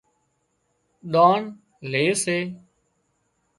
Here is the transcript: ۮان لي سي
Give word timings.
ۮان 1.11 1.41
لي 1.91 2.03
سي 2.23 2.37